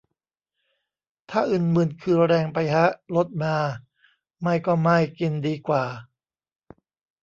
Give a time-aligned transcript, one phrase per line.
[1.29, 3.55] ถ้าอึนมึนคือแรงไปฮะ ลดมา
[4.41, 5.83] ไม่ก็ไม่กินดีกว่า